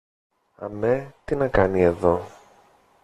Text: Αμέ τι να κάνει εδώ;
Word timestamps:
Αμέ 0.55 1.13
τι 1.25 1.35
να 1.35 1.47
κάνει 1.47 1.81
εδώ; 1.81 2.25